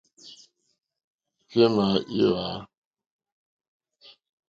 Kémà 1.51 1.85
hwǎ. 2.13 2.43